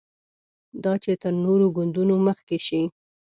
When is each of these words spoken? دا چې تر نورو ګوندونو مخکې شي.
دا 0.83 0.93
چې 1.03 1.11
تر 1.21 1.33
نورو 1.45 1.65
ګوندونو 1.75 2.15
مخکې 2.27 2.57
شي. 2.67 2.81